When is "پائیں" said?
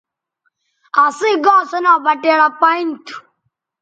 2.59-2.85